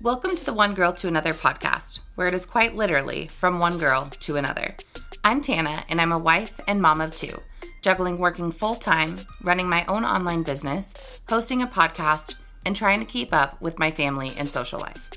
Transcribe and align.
Welcome 0.00 0.36
to 0.36 0.44
the 0.44 0.54
One 0.54 0.74
Girl 0.74 0.92
to 0.92 1.08
Another 1.08 1.32
podcast, 1.32 1.98
where 2.14 2.28
it 2.28 2.34
is 2.34 2.46
quite 2.46 2.76
literally 2.76 3.26
from 3.26 3.58
one 3.58 3.78
girl 3.78 4.08
to 4.20 4.36
another. 4.36 4.76
I'm 5.24 5.40
Tana, 5.40 5.84
and 5.88 6.00
I'm 6.00 6.12
a 6.12 6.18
wife 6.18 6.60
and 6.68 6.80
mom 6.80 7.00
of 7.00 7.16
two, 7.16 7.36
juggling 7.82 8.16
working 8.16 8.52
full 8.52 8.76
time, 8.76 9.16
running 9.42 9.68
my 9.68 9.84
own 9.86 10.04
online 10.04 10.44
business, 10.44 11.20
hosting 11.28 11.62
a 11.62 11.66
podcast, 11.66 12.36
and 12.64 12.76
trying 12.76 13.00
to 13.00 13.04
keep 13.04 13.34
up 13.34 13.60
with 13.60 13.80
my 13.80 13.90
family 13.90 14.34
and 14.38 14.48
social 14.48 14.78
life. 14.78 15.10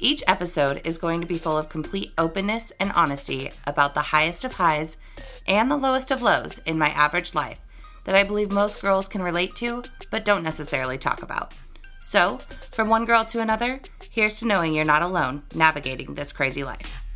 Each 0.00 0.22
episode 0.26 0.82
is 0.84 0.98
going 0.98 1.22
to 1.22 1.26
be 1.26 1.38
full 1.38 1.56
of 1.56 1.70
complete 1.70 2.12
openness 2.18 2.72
and 2.78 2.92
honesty 2.92 3.50
about 3.66 3.94
the 3.94 4.02
highest 4.02 4.44
of 4.44 4.52
highs 4.52 4.98
and 5.48 5.70
the 5.70 5.78
lowest 5.78 6.10
of 6.10 6.20
lows 6.20 6.58
in 6.66 6.76
my 6.76 6.90
average 6.90 7.34
life 7.34 7.58
that 8.04 8.14
I 8.14 8.24
believe 8.24 8.52
most 8.52 8.82
girls 8.82 9.08
can 9.08 9.22
relate 9.22 9.54
to, 9.56 9.82
but 10.10 10.26
don't 10.26 10.42
necessarily 10.42 10.98
talk 10.98 11.22
about. 11.22 11.54
So, 12.02 12.38
from 12.38 12.88
one 12.88 13.04
girl 13.04 13.24
to 13.26 13.40
another, 13.40 13.80
here's 14.10 14.38
to 14.38 14.46
knowing 14.46 14.74
you're 14.74 14.84
not 14.86 15.02
alone 15.02 15.42
navigating 15.54 16.14
this 16.14 16.32
crazy 16.32 16.64
life. 16.64 17.06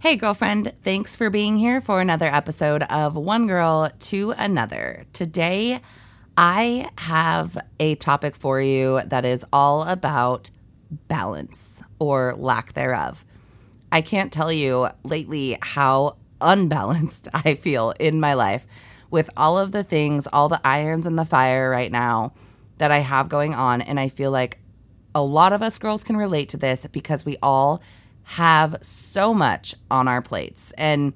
Hey, 0.00 0.16
girlfriend, 0.16 0.72
thanks 0.82 1.16
for 1.16 1.28
being 1.28 1.58
here 1.58 1.82
for 1.82 2.00
another 2.00 2.28
episode 2.28 2.82
of 2.84 3.14
One 3.14 3.46
Girl 3.46 3.90
to 3.98 4.30
Another. 4.38 5.04
Today, 5.12 5.82
I 6.38 6.88
have 6.96 7.58
a 7.78 7.96
topic 7.96 8.34
for 8.34 8.58
you 8.62 9.02
that 9.04 9.26
is 9.26 9.44
all 9.52 9.82
about 9.82 10.48
balance 11.08 11.82
or 11.98 12.34
lack 12.38 12.72
thereof. 12.72 13.24
I 13.90 14.02
can't 14.02 14.32
tell 14.32 14.52
you 14.52 14.88
lately 15.02 15.58
how 15.60 16.16
unbalanced 16.40 17.28
I 17.34 17.54
feel 17.54 17.94
in 17.98 18.20
my 18.20 18.34
life 18.34 18.66
with 19.10 19.30
all 19.36 19.58
of 19.58 19.72
the 19.72 19.84
things, 19.84 20.26
all 20.32 20.48
the 20.48 20.60
irons 20.64 21.06
in 21.06 21.16
the 21.16 21.24
fire 21.24 21.70
right 21.70 21.90
now 21.90 22.32
that 22.78 22.90
I 22.90 22.98
have 22.98 23.28
going 23.28 23.54
on. 23.54 23.80
And 23.80 23.98
I 23.98 24.08
feel 24.08 24.30
like 24.30 24.58
a 25.14 25.22
lot 25.22 25.52
of 25.52 25.62
us 25.62 25.78
girls 25.78 26.04
can 26.04 26.16
relate 26.16 26.48
to 26.50 26.56
this 26.56 26.86
because 26.86 27.24
we 27.24 27.36
all 27.42 27.82
have 28.24 28.76
so 28.82 29.32
much 29.32 29.74
on 29.90 30.06
our 30.06 30.20
plates. 30.20 30.72
And 30.76 31.14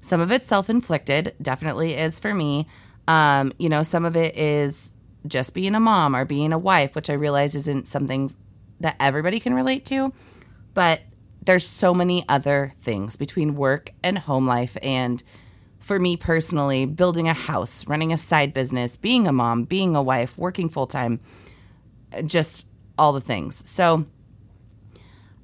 some 0.00 0.20
of 0.20 0.32
it's 0.32 0.46
self 0.46 0.68
inflicted, 0.68 1.34
definitely 1.40 1.94
is 1.94 2.18
for 2.18 2.34
me. 2.34 2.66
Um, 3.06 3.52
you 3.58 3.68
know, 3.68 3.82
some 3.82 4.04
of 4.04 4.16
it 4.16 4.36
is 4.36 4.94
just 5.26 5.54
being 5.54 5.74
a 5.74 5.80
mom 5.80 6.14
or 6.14 6.24
being 6.24 6.52
a 6.52 6.58
wife, 6.58 6.94
which 6.94 7.08
I 7.08 7.14
realize 7.14 7.54
isn't 7.54 7.88
something 7.88 8.34
that 8.80 8.96
everybody 9.00 9.40
can 9.40 9.54
relate 9.54 9.84
to. 9.86 10.12
But 10.74 11.00
there's 11.48 11.66
so 11.66 11.94
many 11.94 12.26
other 12.28 12.74
things 12.78 13.16
between 13.16 13.56
work 13.56 13.88
and 14.02 14.18
home 14.18 14.46
life. 14.46 14.76
And 14.82 15.22
for 15.80 15.98
me 15.98 16.14
personally 16.14 16.84
building 16.84 17.26
a 17.26 17.32
house 17.32 17.86
running 17.86 18.12
a 18.12 18.18
side 18.18 18.52
business 18.52 18.98
being 18.98 19.26
a 19.26 19.32
mom 19.32 19.64
being 19.64 19.96
a 19.96 20.02
wife 20.02 20.36
working 20.36 20.68
full-time 20.68 21.18
just 22.26 22.66
all 22.98 23.14
the 23.14 23.20
things. 23.22 23.66
So 23.66 24.04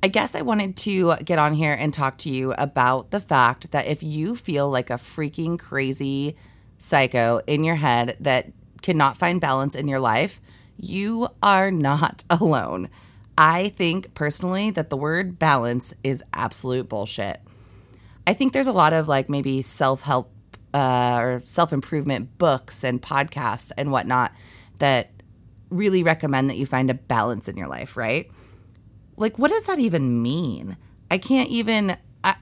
i 0.02 0.08
guess 0.08 0.34
i 0.34 0.42
wanted 0.42 0.76
to 0.76 1.14
get 1.24 1.38
on 1.38 1.54
here 1.54 1.72
and 1.72 1.94
talk 1.94 2.18
to 2.18 2.28
you 2.28 2.52
about 2.58 3.10
the 3.10 3.20
fact 3.20 3.70
that 3.70 3.86
if 3.86 4.02
you 4.02 4.36
feel 4.36 4.68
like 4.68 4.90
a 4.90 4.94
freaking 4.94 5.58
crazy 5.58 6.36
psycho 6.76 7.40
in 7.46 7.64
your 7.64 7.76
head 7.76 8.14
that 8.20 8.52
cannot 8.82 9.16
find 9.16 9.40
balance 9.40 9.74
in 9.74 9.88
your 9.88 10.00
life 10.00 10.42
you 10.76 11.28
are 11.42 11.70
not 11.70 12.22
alone 12.30 12.90
I 13.36 13.70
think 13.70 14.14
personally 14.14 14.70
that 14.70 14.90
the 14.90 14.96
word 14.96 15.38
balance 15.38 15.94
is 16.04 16.22
absolute 16.32 16.88
bullshit. 16.88 17.40
I 18.26 18.34
think 18.34 18.52
there's 18.52 18.66
a 18.66 18.72
lot 18.72 18.92
of 18.92 19.08
like 19.08 19.28
maybe 19.28 19.60
self 19.62 20.02
help 20.02 20.30
uh, 20.72 21.18
or 21.20 21.40
self 21.44 21.72
improvement 21.72 22.38
books 22.38 22.84
and 22.84 23.00
podcasts 23.00 23.70
and 23.76 23.90
whatnot 23.90 24.32
that 24.78 25.10
really 25.70 26.02
recommend 26.02 26.50
that 26.50 26.56
you 26.56 26.66
find 26.66 26.90
a 26.90 26.94
balance 26.94 27.48
in 27.48 27.56
your 27.56 27.68
life, 27.68 27.96
right? 27.96 28.30
Like, 29.16 29.38
what 29.38 29.50
does 29.50 29.64
that 29.64 29.78
even 29.78 30.22
mean? 30.22 30.76
I 31.10 31.18
can't 31.18 31.48
even. 31.50 31.96
I, 32.22 32.36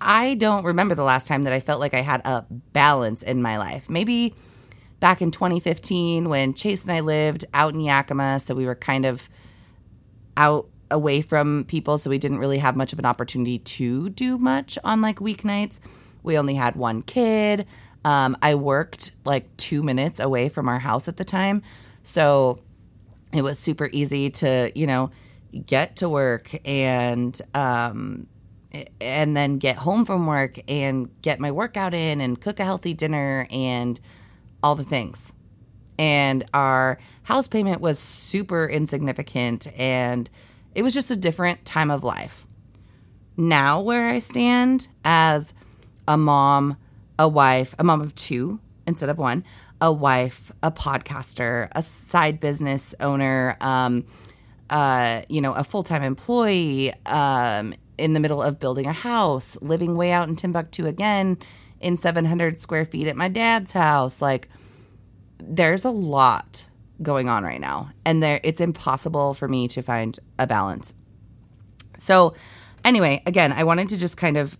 I 0.00 0.34
don't 0.34 0.64
remember 0.64 0.94
the 0.94 1.02
last 1.02 1.26
time 1.26 1.42
that 1.42 1.52
I 1.52 1.60
felt 1.60 1.80
like 1.80 1.94
I 1.94 2.02
had 2.02 2.20
a 2.24 2.46
balance 2.72 3.22
in 3.22 3.42
my 3.42 3.58
life. 3.58 3.90
Maybe 3.90 4.34
back 5.00 5.22
in 5.22 5.30
2015 5.30 6.28
when 6.28 6.54
Chase 6.54 6.82
and 6.82 6.92
I 6.92 7.00
lived 7.00 7.44
out 7.54 7.74
in 7.74 7.80
Yakima, 7.80 8.40
so 8.40 8.54
we 8.54 8.66
were 8.66 8.74
kind 8.74 9.06
of 9.06 9.28
out 10.38 10.68
away 10.90 11.20
from 11.20 11.64
people, 11.64 11.98
so 11.98 12.08
we 12.08 12.16
didn't 12.16 12.38
really 12.38 12.58
have 12.58 12.76
much 12.76 12.94
of 12.94 12.98
an 12.98 13.04
opportunity 13.04 13.58
to 13.58 14.08
do 14.08 14.38
much 14.38 14.78
on 14.84 15.02
like 15.02 15.18
weeknights. 15.18 15.80
We 16.22 16.38
only 16.38 16.54
had 16.54 16.76
one 16.76 17.02
kid. 17.02 17.66
Um, 18.04 18.36
I 18.40 18.54
worked 18.54 19.10
like 19.24 19.54
two 19.58 19.82
minutes 19.82 20.20
away 20.20 20.48
from 20.48 20.68
our 20.68 20.78
house 20.78 21.08
at 21.08 21.18
the 21.18 21.24
time, 21.24 21.62
so 22.02 22.62
it 23.34 23.42
was 23.42 23.58
super 23.58 23.90
easy 23.92 24.30
to 24.30 24.72
you 24.74 24.86
know 24.86 25.10
get 25.66 25.96
to 25.96 26.08
work 26.08 26.54
and 26.64 27.38
um, 27.52 28.26
and 29.00 29.36
then 29.36 29.56
get 29.56 29.76
home 29.76 30.04
from 30.04 30.26
work 30.26 30.58
and 30.68 31.10
get 31.20 31.40
my 31.40 31.50
workout 31.50 31.92
in 31.92 32.20
and 32.20 32.40
cook 32.40 32.60
a 32.60 32.64
healthy 32.64 32.94
dinner 32.94 33.46
and 33.50 34.00
all 34.62 34.74
the 34.74 34.84
things 34.84 35.32
and 35.98 36.44
our 36.54 36.98
house 37.24 37.48
payment 37.48 37.80
was 37.80 37.98
super 37.98 38.66
insignificant 38.68 39.66
and 39.78 40.30
it 40.74 40.82
was 40.82 40.94
just 40.94 41.10
a 41.10 41.16
different 41.16 41.64
time 41.64 41.90
of 41.90 42.04
life. 42.04 42.46
Now, 43.36 43.80
where 43.80 44.08
I 44.08 44.18
stand 44.18 44.88
as 45.04 45.54
a 46.06 46.16
mom, 46.16 46.76
a 47.18 47.28
wife, 47.28 47.74
a 47.78 47.84
mom 47.84 48.00
of 48.00 48.14
two 48.14 48.60
instead 48.86 49.08
of 49.08 49.18
one, 49.18 49.44
a 49.80 49.92
wife, 49.92 50.50
a 50.62 50.70
podcaster, 50.70 51.68
a 51.72 51.82
side 51.82 52.40
business 52.40 52.94
owner, 53.00 53.56
um, 53.60 54.04
uh, 54.70 55.22
you 55.28 55.40
know, 55.40 55.52
a 55.54 55.64
full 55.64 55.82
time 55.82 56.02
employee, 56.02 56.92
um, 57.06 57.74
in 57.96 58.12
the 58.12 58.20
middle 58.20 58.42
of 58.42 58.60
building 58.60 58.86
a 58.86 58.92
house, 58.92 59.60
living 59.60 59.96
way 59.96 60.12
out 60.12 60.28
in 60.28 60.36
Timbuktu 60.36 60.86
again 60.86 61.36
in 61.80 61.96
700 61.96 62.58
square 62.60 62.84
feet 62.84 63.06
at 63.08 63.16
my 63.16 63.28
dad's 63.28 63.72
house. 63.72 64.22
Like, 64.22 64.48
there's 65.40 65.84
a 65.84 65.90
lot 65.90 66.64
going 67.00 67.28
on 67.28 67.44
right 67.44 67.60
now 67.60 67.90
and 68.04 68.22
there 68.22 68.40
it's 68.42 68.60
impossible 68.60 69.34
for 69.34 69.48
me 69.48 69.68
to 69.68 69.82
find 69.82 70.18
a 70.38 70.46
balance. 70.46 70.92
So 71.96 72.34
anyway, 72.84 73.22
again, 73.26 73.52
I 73.52 73.64
wanted 73.64 73.88
to 73.90 73.98
just 73.98 74.16
kind 74.16 74.36
of 74.36 74.56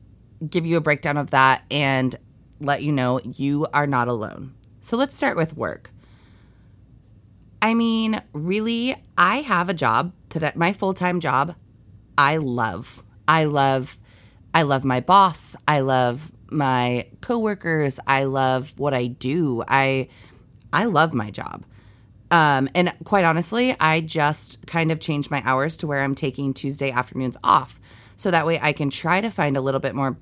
give 0.49 0.66
you 0.66 0.77
a 0.77 0.81
breakdown 0.81 1.16
of 1.16 1.31
that 1.31 1.65
and 1.71 2.15
let 2.61 2.83
you 2.83 2.93
know 2.93 3.21
you 3.25 3.66
are 3.72 3.87
not 3.87 4.09
alone. 4.09 4.55
So 4.81 4.97
let's 4.97 5.16
start 5.16 5.37
with 5.37 5.56
work. 5.56 5.91
I 7.60 7.75
mean, 7.75 8.22
really, 8.33 8.97
I 9.16 9.39
have 9.39 9.69
a 9.69 9.75
job 9.75 10.12
today, 10.28 10.53
my 10.55 10.72
full-time 10.72 11.19
job. 11.21 11.56
I 12.16 12.37
love. 12.37 13.03
I 13.27 13.45
love 13.45 13.99
I 14.55 14.62
love 14.62 14.84
my 14.84 15.00
boss. 15.00 15.55
I 15.66 15.81
love 15.81 16.33
my 16.50 17.06
coworkers. 17.21 18.00
I 18.06 18.25
love 18.25 18.75
what 18.77 18.95
I 18.95 19.06
do. 19.06 19.62
I 19.69 20.09
I 20.72 20.84
love 20.84 21.14
my 21.14 21.30
job. 21.30 21.64
Um, 22.30 22.68
and 22.74 22.92
quite 23.04 23.24
honestly, 23.24 23.74
I 23.80 24.00
just 24.00 24.66
kind 24.66 24.92
of 24.92 25.00
changed 25.00 25.30
my 25.30 25.42
hours 25.44 25.76
to 25.78 25.86
where 25.86 26.02
I'm 26.02 26.14
taking 26.14 26.52
Tuesday 26.52 26.90
afternoons 26.90 27.36
off. 27.42 27.80
So 28.16 28.30
that 28.30 28.46
way 28.46 28.58
I 28.60 28.72
can 28.72 28.90
try 28.90 29.20
to 29.20 29.30
find 29.30 29.56
a 29.56 29.60
little 29.60 29.80
bit 29.80 29.94
more 29.94 30.18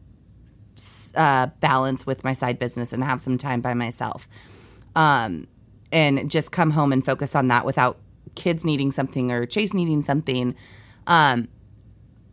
uh, 1.15 1.49
balance 1.61 2.07
with 2.07 2.23
my 2.23 2.33
side 2.33 2.59
business 2.59 2.93
and 2.93 3.03
have 3.03 3.21
some 3.21 3.39
time 3.39 3.61
by 3.61 3.75
myself. 3.75 4.29
Um, 4.95 5.49
and 5.91 6.31
just 6.31 6.53
come 6.53 6.71
home 6.71 6.93
and 6.93 7.05
focus 7.05 7.35
on 7.35 7.49
that 7.49 7.65
without 7.65 7.99
kids 8.35 8.65
needing 8.65 8.91
something 8.91 9.33
or 9.33 9.47
Chase 9.47 9.73
needing 9.75 10.03
something. 10.03 10.55
Um, 11.07 11.49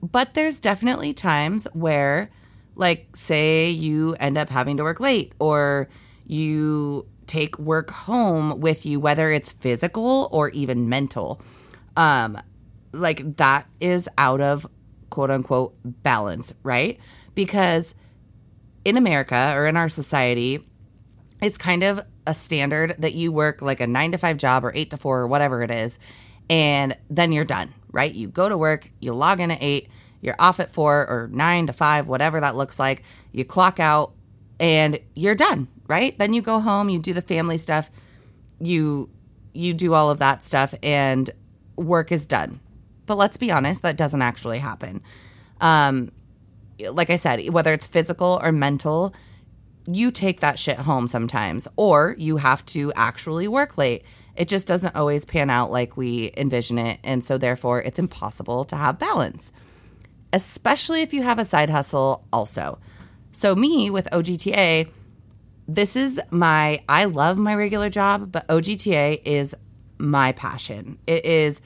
but 0.01 0.33
there's 0.33 0.59
definitely 0.59 1.13
times 1.13 1.65
where, 1.73 2.29
like, 2.75 3.07
say 3.15 3.69
you 3.69 4.15
end 4.19 4.37
up 4.37 4.49
having 4.49 4.77
to 4.77 4.83
work 4.83 4.99
late 4.99 5.31
or 5.39 5.87
you 6.25 7.07
take 7.27 7.57
work 7.57 7.89
home 7.91 8.59
with 8.59 8.85
you, 8.85 8.99
whether 8.99 9.31
it's 9.31 9.51
physical 9.51 10.29
or 10.31 10.49
even 10.49 10.89
mental. 10.89 11.41
Um, 11.95 12.37
like 12.91 13.37
that 13.37 13.67
is 13.79 14.07
out 14.17 14.41
of 14.41 14.67
quote 15.09 15.31
unquote 15.31 15.75
balance, 15.83 16.53
right? 16.63 16.99
Because 17.35 17.95
in 18.85 18.97
America 18.97 19.53
or 19.55 19.65
in 19.65 19.77
our 19.77 19.89
society, 19.89 20.65
it's 21.41 21.57
kind 21.57 21.83
of 21.83 22.01
a 22.25 22.33
standard 22.33 22.95
that 22.99 23.13
you 23.13 23.31
work 23.31 23.61
like 23.61 23.81
a 23.81 23.87
nine 23.87 24.11
to 24.11 24.17
five 24.17 24.37
job 24.37 24.63
or 24.63 24.71
eight 24.75 24.89
to 24.91 24.97
four 24.97 25.19
or 25.19 25.27
whatever 25.27 25.61
it 25.61 25.71
is, 25.71 25.99
and 26.49 26.97
then 27.09 27.31
you're 27.31 27.45
done, 27.45 27.73
right? 27.91 28.13
You 28.13 28.27
go 28.27 28.47
to 28.49 28.57
work, 28.57 28.89
you 28.99 29.13
log 29.13 29.39
in 29.39 29.51
at 29.51 29.61
eight, 29.61 29.89
you're 30.21 30.35
off 30.39 30.59
at 30.59 30.71
four 30.71 31.07
or 31.09 31.29
nine 31.31 31.67
to 31.67 31.73
five, 31.73 32.07
whatever 32.07 32.39
that 32.39 32.55
looks 32.55 32.79
like. 32.79 33.03
You 33.31 33.43
clock 33.43 33.79
out 33.79 34.13
and 34.59 34.99
you're 35.15 35.35
done, 35.35 35.67
right? 35.87 36.17
Then 36.17 36.33
you 36.33 36.41
go 36.41 36.59
home, 36.59 36.89
you 36.89 36.99
do 36.99 37.13
the 37.13 37.21
family 37.21 37.57
stuff, 37.57 37.91
you 38.59 39.09
you 39.53 39.73
do 39.73 39.93
all 39.93 40.09
of 40.09 40.19
that 40.19 40.43
stuff 40.43 40.73
and 40.81 41.29
work 41.75 42.11
is 42.11 42.25
done. 42.25 42.59
But 43.05 43.17
let's 43.17 43.37
be 43.37 43.51
honest, 43.51 43.83
that 43.83 43.97
doesn't 43.97 44.21
actually 44.21 44.59
happen. 44.59 45.01
Um, 45.61 46.11
like 46.91 47.09
I 47.09 47.17
said, 47.17 47.49
whether 47.49 47.73
it's 47.73 47.87
physical 47.87 48.39
or 48.41 48.51
mental, 48.51 49.13
you 49.85 50.11
take 50.11 50.39
that 50.39 50.57
shit 50.57 50.77
home 50.79 51.07
sometimes, 51.07 51.67
or 51.75 52.15
you 52.17 52.37
have 52.37 52.65
to 52.67 52.91
actually 52.95 53.47
work 53.47 53.77
late. 53.77 54.03
It 54.35 54.47
just 54.47 54.65
doesn't 54.65 54.95
always 54.95 55.25
pan 55.25 55.49
out 55.49 55.71
like 55.71 55.97
we 55.97 56.31
envision 56.37 56.77
it. 56.77 56.99
And 57.03 57.23
so, 57.23 57.37
therefore, 57.37 57.81
it's 57.81 57.99
impossible 57.99 58.65
to 58.65 58.75
have 58.75 58.97
balance, 58.97 59.51
especially 60.31 61.01
if 61.01 61.13
you 61.13 61.21
have 61.23 61.37
a 61.37 61.45
side 61.45 61.69
hustle, 61.69 62.25
also. 62.31 62.79
So, 63.31 63.55
me 63.55 63.89
with 63.89 64.09
OGTA, 64.11 64.89
this 65.67 65.95
is 65.95 66.19
my, 66.29 66.83
I 66.89 67.05
love 67.05 67.37
my 67.37 67.55
regular 67.55 67.89
job, 67.89 68.31
but 68.31 68.47
OGTA 68.47 69.21
is 69.25 69.55
my 69.97 70.31
passion. 70.33 70.97
It 71.07 71.25
is 71.25 71.61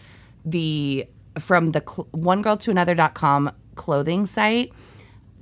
the, 0.46 1.08
from 1.40 1.72
the 1.72 1.84
cl- 1.88 2.08
one 2.12 2.42
girl 2.42 2.58
to 2.58 2.72
another.com 2.72 3.52
clothing 3.76 4.26
site 4.26 4.72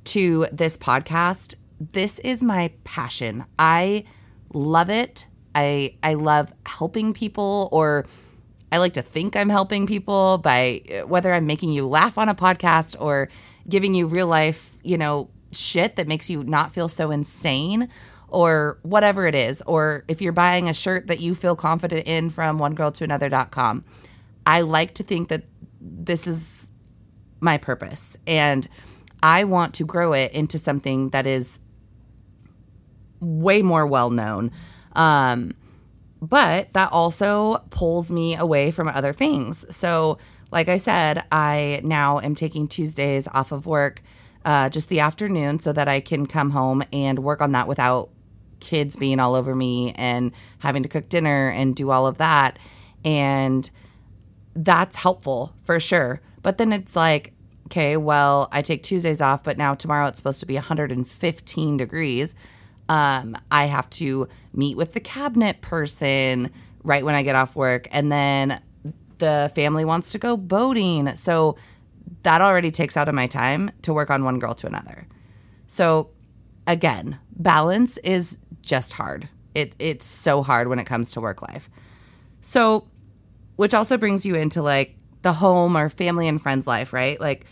to 0.06 0.48
this 0.52 0.78
podcast. 0.78 1.56
This 1.80 2.20
is 2.20 2.44
my 2.44 2.72
passion. 2.84 3.46
I 3.60 4.06
love 4.54 4.90
it. 4.90 5.28
I, 5.54 5.96
I 6.04 6.14
love 6.14 6.54
helping 6.66 7.14
people 7.14 7.70
or 7.72 8.06
I 8.72 8.78
like 8.78 8.94
to 8.94 9.02
think 9.02 9.36
I'm 9.36 9.50
helping 9.50 9.88
people 9.88 10.38
by 10.38 10.82
whether 11.08 11.34
I'm 11.34 11.46
making 11.46 11.72
you 11.72 11.88
laugh 11.88 12.18
on 12.18 12.30
a 12.30 12.36
podcast 12.36 13.00
or 13.00 13.30
giving 13.68 13.94
you 13.96 14.08
real 14.08 14.28
life, 14.28 14.78
you 14.84 14.98
know, 14.98 15.30
shit 15.52 15.96
that 15.96 16.08
makes 16.08 16.30
you 16.30 16.44
not 16.44 16.72
feel 16.72 16.90
so 16.90 17.12
insane 17.12 17.90
or 18.36 18.78
whatever 18.82 19.26
it 19.26 19.34
is, 19.34 19.62
or 19.62 20.04
if 20.10 20.22
you're 20.22 20.34
buying 20.34 20.68
a 20.68 20.74
shirt 20.74 21.08
that 21.08 21.22
you 21.22 21.34
feel 21.34 21.56
confident 21.56 22.06
in 22.06 22.30
from 22.30 22.58
one 22.58 22.76
girl 22.76 22.92
to 22.92 23.06
another.com. 23.06 23.86
I 24.46 24.60
like 24.60 24.96
to 24.96 25.04
think 25.04 25.30
that 25.30 25.44
this 25.80 26.28
is 26.28 26.70
my 27.40 27.58
purpose 27.58 28.18
and 28.28 28.68
I 29.24 29.46
want 29.46 29.76
to 29.76 29.86
grow 29.86 30.12
it 30.12 30.34
into 30.34 30.58
something 30.58 31.12
that 31.12 31.26
is 31.26 31.60
way 33.22 33.62
more 33.62 33.88
well 33.88 34.10
known. 34.10 34.52
Um, 34.98 35.54
but 36.22 36.74
that 36.74 36.92
also 36.92 37.64
pulls 37.70 38.12
me 38.12 38.36
away 38.36 38.72
from 38.72 38.90
other 38.90 39.14
things. 39.14 39.66
So, 39.74 40.18
like 40.52 40.68
I 40.68 40.78
said, 40.78 41.24
I 41.32 41.80
now 41.86 42.20
am 42.20 42.36
taking 42.36 42.68
Tuesdays 42.68 43.30
off 43.30 43.54
of 43.54 43.66
work, 43.66 44.02
uh, 44.44 44.70
just 44.70 44.90
the 44.90 45.00
afternoon, 45.00 45.60
so 45.60 45.72
that 45.72 45.88
I 45.88 46.02
can 46.02 46.26
come 46.26 46.52
home 46.52 46.84
and 46.92 47.20
work 47.20 47.42
on 47.42 47.54
that 47.54 47.68
without 47.68 48.10
kids 48.66 48.96
being 48.96 49.20
all 49.20 49.36
over 49.36 49.56
me 49.56 49.94
and 49.96 50.32
having 50.60 50.82
to 50.84 50.90
cook 50.90 51.08
dinner 51.08 51.50
and 51.50 51.76
do 51.76 51.92
all 51.92 52.08
of 52.08 52.18
that. 52.18 52.58
And 53.06 53.70
that's 54.56 54.96
helpful 54.96 55.54
for 55.64 55.80
sure. 55.80 56.20
But 56.42 56.58
then 56.58 56.74
it's 56.74 56.96
like, 56.96 57.34
okay, 57.68 57.96
well, 57.96 58.50
I 58.52 58.64
take 58.64 58.82
Tuesdays 58.82 59.22
off, 59.22 59.44
but 59.44 59.58
now 59.58 59.76
tomorrow 59.76 60.08
it's 60.08 60.18
supposed 60.18 60.40
to 60.40 60.48
be 60.48 60.56
115 60.56 61.78
degrees. 61.78 62.36
Um, 62.90 63.38
I 63.52 63.66
have 63.66 63.90
to 63.92 64.28
meet 64.54 64.78
with 64.78 64.94
the 64.94 65.00
cabinet 65.00 65.62
person 65.62 66.52
right 66.84 67.06
when 67.06 67.16
I 67.16 67.22
get 67.22 67.36
off 67.36 67.56
work. 67.56 67.88
And 67.92 68.12
then 68.12 68.62
the 69.20 69.52
family 69.56 69.86
wants 69.86 70.12
to 70.14 70.18
go 70.18 70.38
boating. 70.38 71.16
So 71.16 71.58
that 72.24 72.42
already 72.42 72.72
takes 72.72 72.98
out 72.98 73.08
of 73.08 73.14
my 73.16 73.28
time 73.28 73.72
to 73.84 73.94
work 73.94 74.10
on 74.10 74.24
one 74.24 74.40
girl 74.40 74.56
to 74.56 74.68
another. 74.68 75.08
So 75.68 76.10
again, 76.68 77.20
balance 77.36 77.98
is 78.00 78.38
just 78.66 78.94
hard. 78.94 79.30
It 79.54 79.76
it's 79.80 80.06
so 80.06 80.44
hard 80.44 80.68
when 80.68 80.80
it 80.80 80.86
comes 80.86 81.12
to 81.12 81.22
work 81.22 81.42
life. 81.42 81.70
So, 82.42 82.88
which 83.56 83.74
also 83.74 83.98
brings 83.98 84.26
you 84.26 84.36
into 84.36 84.62
like 84.62 84.98
the 85.22 85.34
home 85.34 85.78
or 85.78 85.90
family 85.90 86.28
and 86.28 86.42
friends 86.42 86.68
life, 86.68 86.92
right? 86.92 87.20
Like 87.20 87.46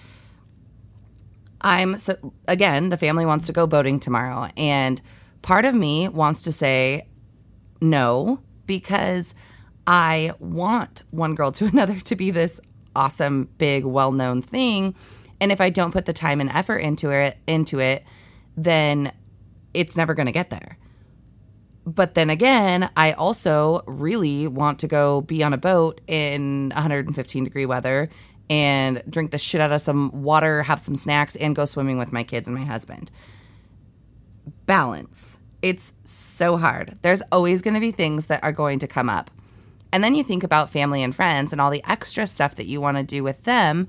I'm 1.62 1.98
so 1.98 2.34
again, 2.48 2.90
the 2.90 2.98
family 2.98 3.26
wants 3.26 3.48
to 3.48 3.54
go 3.54 3.66
boating 3.66 4.00
tomorrow 4.00 4.50
and 4.58 5.02
part 5.42 5.66
of 5.66 5.74
me 5.74 6.10
wants 6.10 6.42
to 6.44 6.52
say 6.52 7.08
no 7.82 8.42
because 8.66 9.34
I 9.88 10.34
want 10.40 11.04
one 11.12 11.36
girl 11.36 11.52
to 11.54 11.66
another 11.74 12.00
to 12.00 12.16
be 12.16 12.32
this 12.32 12.60
awesome, 12.96 13.50
big, 13.58 13.86
well-known 13.86 14.42
thing, 14.42 14.94
and 15.42 15.52
if 15.52 15.60
I 15.60 15.70
don't 15.70 15.92
put 15.92 16.06
the 16.06 16.14
time 16.14 16.40
and 16.40 16.50
effort 16.50 16.78
into 16.78 17.10
it 17.10 17.38
into 17.48 17.80
it, 17.80 18.04
then 18.56 19.12
it's 19.74 19.98
never 19.98 20.14
going 20.14 20.28
to 20.28 20.32
get 20.32 20.50
there. 20.50 20.78
But 21.86 22.14
then 22.14 22.30
again, 22.30 22.90
I 22.96 23.12
also 23.14 23.84
really 23.86 24.48
want 24.48 24.80
to 24.80 24.88
go 24.88 25.22
be 25.22 25.44
on 25.44 25.54
a 25.54 25.58
boat 25.58 26.00
in 26.08 26.70
115 26.70 27.44
degree 27.44 27.66
weather 27.66 28.10
and 28.50 29.04
drink 29.10 29.32
the 29.32 29.38
shit 29.38 29.62
out 29.62 29.72
of 29.72 29.82
some 29.82 30.24
water, 30.24 30.64
have 30.64 30.80
some 30.80 30.96
snacks, 30.96 31.36
and 31.36 31.56
go 31.56 31.66
swimming 31.66 31.98
with 31.98 32.14
my 32.14 32.24
kids 32.24 32.48
and 32.48 32.56
my 32.56 32.64
husband. 32.64 33.12
Balance. 34.66 35.40
It's 35.62 35.94
so 36.06 36.58
hard. 36.58 36.98
There's 37.02 37.22
always 37.32 37.62
going 37.62 37.74
to 37.74 37.80
be 37.80 37.92
things 37.92 38.28
that 38.28 38.44
are 38.44 38.52
going 38.52 38.80
to 38.80 38.88
come 38.88 39.10
up. 39.10 39.32
And 39.92 40.04
then 40.04 40.16
you 40.16 40.24
think 40.24 40.44
about 40.44 40.72
family 40.72 41.04
and 41.04 41.16
friends 41.16 41.52
and 41.52 41.62
all 41.62 41.70
the 41.70 41.84
extra 41.88 42.28
stuff 42.28 42.56
that 42.56 42.66
you 42.66 42.82
want 42.82 42.98
to 42.98 43.04
do 43.04 43.24
with 43.24 43.44
them, 43.44 43.88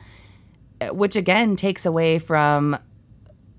eh, 0.80 0.90
which 0.90 1.16
again 1.16 1.56
takes 1.56 1.86
away 1.86 2.18
from, 2.18 2.76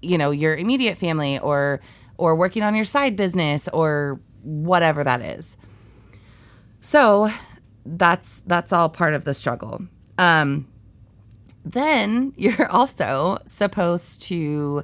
you 0.02 0.18
know, 0.18 0.32
your 0.32 0.56
immediate 0.56 0.98
family 0.98 1.40
or 1.40 1.82
or 2.18 2.36
working 2.36 2.64
on 2.64 2.76
your 2.76 2.86
side 2.86 3.16
business 3.16 3.68
or 3.70 4.22
whatever 4.46 5.04
that 5.04 5.22
is. 5.22 5.58
So 6.82 7.30
that's 7.86 8.42
that's 8.42 8.72
all 8.72 8.90
part 8.90 9.14
of 9.14 9.26
the 9.26 9.34
struggle. 9.34 9.82
Um, 10.18 10.68
then 11.64 12.34
you're 12.38 12.72
also 12.72 13.40
supposed 13.46 14.22
to 14.24 14.84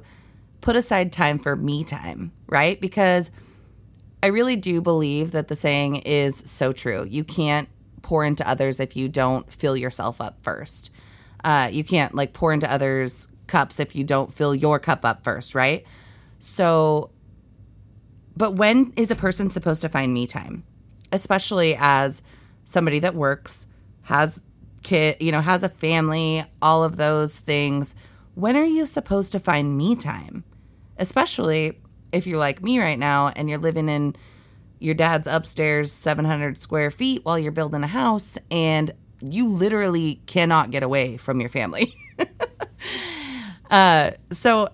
put 0.60 0.76
aside 0.76 1.12
time 1.12 1.38
for 1.38 1.56
me 1.56 1.84
time, 1.84 2.32
right? 2.48 2.80
Because 2.80 3.30
I 4.22 4.28
really 4.28 4.56
do 4.56 4.80
believe 4.80 5.32
that 5.32 5.48
the 5.48 5.56
saying 5.56 5.96
is 5.96 6.36
so 6.36 6.72
true. 6.72 7.04
You 7.08 7.24
can't 7.24 7.68
pour 8.02 8.24
into 8.24 8.48
others 8.48 8.78
if 8.78 8.96
you 8.96 9.08
don't 9.08 9.50
fill 9.52 9.76
yourself 9.76 10.20
up 10.20 10.42
first. 10.42 10.92
Uh, 11.44 11.68
you 11.72 11.82
can't 11.82 12.14
like 12.14 12.32
pour 12.32 12.52
into 12.52 12.70
others' 12.70 13.26
cups 13.48 13.80
if 13.80 13.96
you 13.96 14.04
don't 14.04 14.32
fill 14.32 14.54
your 14.54 14.78
cup 14.78 15.04
up 15.04 15.24
first, 15.24 15.54
right? 15.54 15.84
So 16.38 17.10
but 18.36 18.52
when 18.52 18.92
is 18.96 19.10
a 19.10 19.16
person 19.16 19.50
supposed 19.50 19.80
to 19.82 19.88
find 19.88 20.12
me 20.12 20.26
time? 20.26 20.64
Especially 21.10 21.76
as 21.78 22.22
somebody 22.64 22.98
that 23.00 23.14
works, 23.14 23.66
has 24.02 24.44
kid, 24.82 25.16
you 25.20 25.32
know, 25.32 25.40
has 25.40 25.62
a 25.62 25.68
family, 25.68 26.44
all 26.60 26.84
of 26.84 26.96
those 26.96 27.38
things. 27.38 27.94
When 28.34 28.56
are 28.56 28.64
you 28.64 28.86
supposed 28.86 29.32
to 29.32 29.40
find 29.40 29.76
me 29.76 29.94
time? 29.94 30.44
Especially 30.98 31.80
if 32.12 32.26
you're 32.26 32.38
like 32.38 32.62
me 32.62 32.78
right 32.78 32.98
now 32.98 33.28
and 33.28 33.48
you're 33.48 33.58
living 33.58 33.88
in 33.88 34.16
your 34.78 34.94
dad's 34.94 35.26
upstairs 35.26 35.92
700 35.92 36.58
square 36.58 36.90
feet 36.90 37.24
while 37.24 37.38
you're 37.38 37.52
building 37.52 37.84
a 37.84 37.88
house 37.88 38.36
and 38.50 38.92
you 39.20 39.48
literally 39.48 40.20
cannot 40.26 40.70
get 40.70 40.82
away 40.82 41.16
from 41.16 41.40
your 41.40 41.48
family. 41.48 41.94
uh, 43.70 44.10
so 44.30 44.68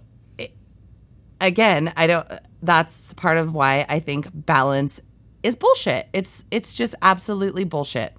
again, 1.41 1.93
I 1.97 2.07
don't 2.07 2.29
that's 2.63 3.13
part 3.15 3.39
of 3.39 3.55
why 3.55 3.87
I 3.89 4.01
think 4.01 4.29
balance 4.33 5.01
is 5.43 5.57
bullshit. 5.57 6.09
It's 6.13 6.45
it's 6.51 6.75
just 6.75 6.95
absolutely 7.03 7.65
bullshit. 7.65 8.15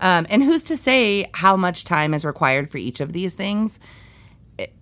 Um, 0.00 0.26
and 0.30 0.42
who's 0.42 0.62
to 0.64 0.76
say 0.76 1.28
how 1.34 1.56
much 1.56 1.84
time 1.84 2.14
is 2.14 2.24
required 2.24 2.70
for 2.70 2.78
each 2.78 3.00
of 3.00 3.12
these 3.12 3.34
things? 3.34 3.80
It, 4.56 4.72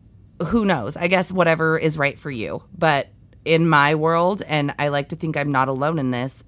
who 0.48 0.64
knows? 0.64 0.96
I 0.96 1.08
guess 1.08 1.32
whatever 1.32 1.78
is 1.78 1.96
right 1.96 2.18
for 2.18 2.30
you. 2.30 2.62
But 2.76 3.08
in 3.44 3.68
my 3.68 3.94
world, 3.94 4.42
and 4.46 4.74
I 4.78 4.88
like 4.88 5.08
to 5.10 5.16
think 5.16 5.36
I'm 5.36 5.52
not 5.52 5.68
alone 5.68 5.98
in 5.98 6.10
this, 6.10 6.44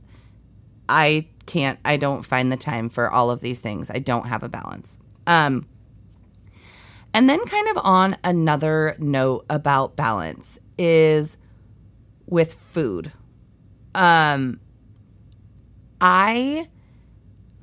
I 0.88 1.28
can't, 1.46 1.78
I 1.84 1.96
don't 1.96 2.24
find 2.24 2.52
the 2.52 2.56
time 2.56 2.88
for 2.88 3.10
all 3.10 3.30
of 3.30 3.40
these 3.40 3.60
things. 3.60 3.90
I 3.90 4.00
don't 4.00 4.26
have 4.26 4.42
a 4.42 4.48
balance. 4.48 4.98
Um, 5.26 5.66
and 7.14 7.28
then, 7.28 7.42
kind 7.46 7.68
of 7.68 7.78
on 7.84 8.16
another 8.22 8.96
note 8.98 9.46
about 9.48 9.96
balance, 9.96 10.58
is 10.76 11.38
with 12.28 12.54
food. 12.54 13.12
Um, 13.94 14.60
I 16.00 16.68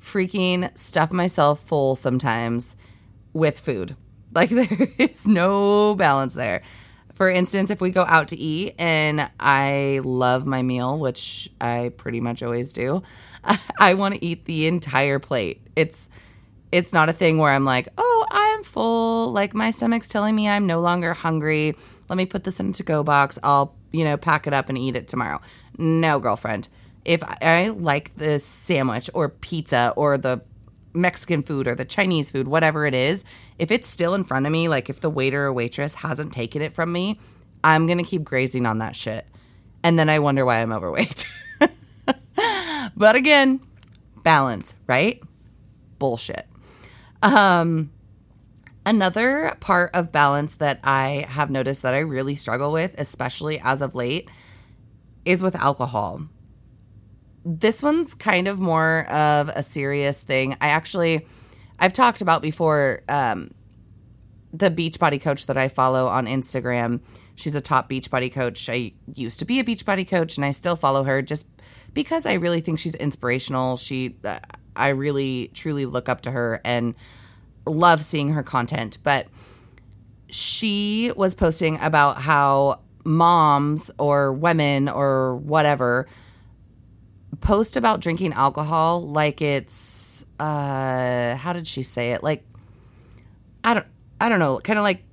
freaking 0.00 0.76
stuff 0.76 1.12
myself 1.12 1.60
full 1.60 1.96
sometimes 1.96 2.76
with 3.32 3.58
food. 3.58 3.96
Like 4.34 4.50
there 4.50 4.88
is 4.98 5.26
no 5.26 5.94
balance 5.94 6.34
there. 6.34 6.60
For 7.14 7.30
instance, 7.30 7.70
if 7.70 7.80
we 7.80 7.90
go 7.90 8.02
out 8.02 8.28
to 8.28 8.36
eat 8.36 8.74
and 8.78 9.30
I 9.40 10.00
love 10.04 10.44
my 10.44 10.60
meal, 10.60 10.98
which 10.98 11.48
I 11.58 11.92
pretty 11.96 12.20
much 12.20 12.42
always 12.42 12.74
do, 12.74 13.02
I 13.78 13.94
want 13.94 14.16
to 14.16 14.22
eat 14.22 14.44
the 14.44 14.66
entire 14.66 15.18
plate. 15.18 15.62
It's 15.74 16.10
it's 16.70 16.92
not 16.92 17.08
a 17.08 17.14
thing 17.14 17.38
where 17.38 17.50
I'm 17.50 17.64
like, 17.64 17.88
"Oh, 17.96 18.26
I'm 18.30 18.62
full." 18.62 19.32
Like 19.32 19.54
my 19.54 19.70
stomach's 19.70 20.08
telling 20.08 20.34
me 20.34 20.50
I'm 20.50 20.66
no 20.66 20.80
longer 20.80 21.14
hungry. 21.14 21.74
Let 22.08 22.16
me 22.16 22.26
put 22.26 22.44
this 22.44 22.60
in 22.60 22.70
a 22.70 22.72
to-go 22.72 23.02
box. 23.02 23.38
I'll 23.42 23.74
you 23.96 24.04
know, 24.04 24.16
pack 24.16 24.46
it 24.46 24.52
up 24.52 24.68
and 24.68 24.76
eat 24.76 24.94
it 24.94 25.08
tomorrow. 25.08 25.40
No, 25.78 26.20
girlfriend. 26.20 26.68
If 27.04 27.22
I 27.24 27.68
like 27.68 28.16
the 28.16 28.38
sandwich 28.38 29.08
or 29.14 29.28
pizza 29.28 29.92
or 29.96 30.18
the 30.18 30.42
Mexican 30.92 31.42
food 31.42 31.66
or 31.66 31.74
the 31.74 31.84
Chinese 31.84 32.30
food, 32.30 32.46
whatever 32.46 32.84
it 32.84 32.94
is, 32.94 33.24
if 33.58 33.70
it's 33.70 33.88
still 33.88 34.14
in 34.14 34.24
front 34.24 34.44
of 34.44 34.52
me, 34.52 34.68
like 34.68 34.90
if 34.90 35.00
the 35.00 35.10
waiter 35.10 35.46
or 35.46 35.52
waitress 35.52 35.94
hasn't 35.94 36.32
taken 36.32 36.62
it 36.62 36.74
from 36.74 36.92
me, 36.92 37.18
I'm 37.64 37.86
going 37.86 37.98
to 37.98 38.04
keep 38.04 38.22
grazing 38.22 38.66
on 38.66 38.78
that 38.78 38.96
shit. 38.96 39.26
And 39.82 39.98
then 39.98 40.08
I 40.08 40.18
wonder 40.18 40.44
why 40.44 40.60
I'm 40.60 40.72
overweight. 40.72 41.26
but 42.96 43.16
again, 43.16 43.60
balance, 44.24 44.74
right? 44.86 45.22
Bullshit. 45.98 46.46
Um, 47.22 47.90
another 48.86 49.56
part 49.60 49.90
of 49.92 50.12
balance 50.12 50.54
that 50.54 50.78
I 50.84 51.26
have 51.28 51.50
noticed 51.50 51.82
that 51.82 51.92
I 51.92 51.98
really 51.98 52.36
struggle 52.36 52.72
with, 52.72 52.94
especially 52.98 53.60
as 53.60 53.82
of 53.82 53.94
late, 53.94 54.30
is 55.24 55.42
with 55.42 55.56
alcohol. 55.56 56.22
This 57.44 57.82
one's 57.82 58.14
kind 58.14 58.48
of 58.48 58.60
more 58.60 59.04
of 59.10 59.48
a 59.48 59.62
serious 59.62 60.22
thing. 60.22 60.56
I 60.60 60.68
actually, 60.68 61.26
I've 61.78 61.92
talked 61.92 62.20
about 62.20 62.42
before 62.42 63.02
um, 63.08 63.52
the 64.52 64.70
Beachbody 64.70 65.20
coach 65.20 65.46
that 65.46 65.58
I 65.58 65.68
follow 65.68 66.06
on 66.06 66.26
Instagram. 66.26 67.00
She's 67.34 67.54
a 67.54 67.60
top 67.60 67.90
Beachbody 67.90 68.32
coach. 68.32 68.68
I 68.68 68.92
used 69.12 69.40
to 69.40 69.44
be 69.44 69.58
a 69.58 69.64
Beachbody 69.64 70.08
coach 70.08 70.36
and 70.36 70.44
I 70.44 70.52
still 70.52 70.76
follow 70.76 71.02
her 71.04 71.22
just 71.22 71.46
because 71.92 72.24
I 72.24 72.34
really 72.34 72.60
think 72.60 72.78
she's 72.78 72.94
inspirational. 72.94 73.76
She, 73.76 74.16
uh, 74.24 74.38
I 74.76 74.88
really 74.90 75.50
truly 75.54 75.86
look 75.86 76.08
up 76.08 76.22
to 76.22 76.30
her 76.30 76.60
and 76.64 76.94
love 77.66 78.04
seeing 78.04 78.30
her 78.30 78.42
content. 78.42 78.98
But 79.02 79.26
she 80.28 81.12
was 81.16 81.34
posting 81.34 81.78
about 81.80 82.18
how 82.18 82.80
moms 83.04 83.90
or 83.98 84.32
women 84.32 84.88
or 84.88 85.36
whatever 85.36 86.08
post 87.40 87.76
about 87.76 88.00
drinking 88.00 88.32
alcohol 88.32 89.00
like 89.00 89.40
it's 89.40 90.24
uh 90.40 91.36
how 91.36 91.52
did 91.52 91.68
she 91.68 91.84
say 91.84 92.10
it 92.12 92.22
like 92.24 92.44
i 93.62 93.74
don't 93.74 93.86
i 94.20 94.28
don't 94.28 94.40
know 94.40 94.58
kind 94.58 94.76
of 94.76 94.82
like 94.82 95.04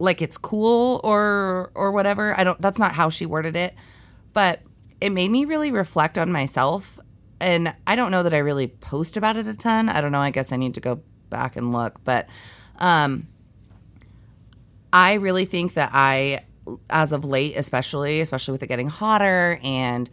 like 0.00 0.20
it's 0.20 0.36
cool 0.36 1.00
or 1.04 1.70
or 1.76 1.92
whatever 1.92 2.36
i 2.40 2.42
don't 2.42 2.60
that's 2.60 2.78
not 2.78 2.92
how 2.92 3.08
she 3.08 3.24
worded 3.24 3.54
it 3.54 3.72
but 4.32 4.60
it 5.00 5.10
made 5.10 5.30
me 5.30 5.44
really 5.44 5.70
reflect 5.70 6.18
on 6.18 6.32
myself 6.32 6.98
and 7.40 7.74
I 7.86 7.96
don't 7.96 8.10
know 8.10 8.22
that 8.22 8.34
I 8.34 8.38
really 8.38 8.66
post 8.66 9.16
about 9.16 9.36
it 9.36 9.46
a 9.46 9.54
ton. 9.54 9.88
I 9.88 10.00
don't 10.00 10.12
know. 10.12 10.20
I 10.20 10.30
guess 10.30 10.52
I 10.52 10.56
need 10.56 10.74
to 10.74 10.80
go 10.80 11.00
back 11.30 11.56
and 11.56 11.72
look, 11.72 12.02
but 12.04 12.28
um, 12.78 13.26
I 14.92 15.14
really 15.14 15.44
think 15.44 15.74
that 15.74 15.90
I, 15.92 16.44
as 16.88 17.12
of 17.12 17.24
late, 17.24 17.56
especially, 17.56 18.20
especially 18.20 18.52
with 18.52 18.62
it 18.62 18.68
getting 18.68 18.88
hotter 18.88 19.58
and 19.62 20.08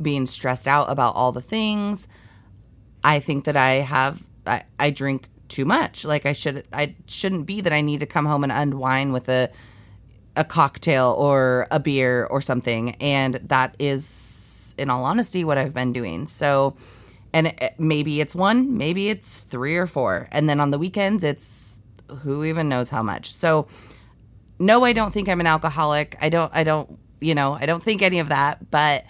being 0.00 0.26
stressed 0.26 0.68
out 0.68 0.90
about 0.90 1.14
all 1.14 1.32
the 1.32 1.42
things, 1.42 2.08
I 3.02 3.20
think 3.20 3.44
that 3.44 3.56
I 3.56 3.72
have 3.72 4.22
I, 4.46 4.64
I 4.78 4.90
drink 4.90 5.28
too 5.48 5.64
much. 5.64 6.04
Like 6.04 6.26
I 6.26 6.32
should 6.32 6.64
I 6.72 6.94
shouldn't 7.06 7.46
be 7.46 7.60
that 7.60 7.72
I 7.72 7.80
need 7.80 8.00
to 8.00 8.06
come 8.06 8.26
home 8.26 8.44
and 8.44 8.52
unwind 8.52 9.12
with 9.12 9.28
a 9.28 9.50
a 10.36 10.44
cocktail 10.44 11.14
or 11.18 11.66
a 11.70 11.80
beer 11.80 12.24
or 12.26 12.40
something, 12.40 12.94
and 12.96 13.34
that 13.34 13.74
is 13.78 14.74
in 14.78 14.88
all 14.88 15.04
honesty, 15.04 15.44
what 15.44 15.58
I've 15.58 15.74
been 15.74 15.92
doing. 15.92 16.26
So, 16.26 16.76
and 17.32 17.54
maybe 17.78 18.20
it's 18.20 18.34
one, 18.34 18.76
maybe 18.76 19.08
it's 19.08 19.42
three 19.42 19.76
or 19.76 19.86
four. 19.86 20.28
And 20.32 20.48
then 20.48 20.60
on 20.60 20.70
the 20.70 20.78
weekends, 20.78 21.22
it's 21.22 21.78
who 22.22 22.44
even 22.44 22.68
knows 22.68 22.90
how 22.90 23.02
much. 23.02 23.32
So, 23.32 23.68
no, 24.58 24.84
I 24.84 24.92
don't 24.92 25.12
think 25.12 25.28
I'm 25.28 25.40
an 25.40 25.46
alcoholic. 25.46 26.18
I 26.20 26.28
don't, 26.28 26.50
I 26.54 26.64
don't, 26.64 26.98
you 27.20 27.34
know, 27.34 27.52
I 27.52 27.66
don't 27.66 27.82
think 27.82 28.02
any 28.02 28.18
of 28.18 28.28
that, 28.28 28.70
but 28.70 29.04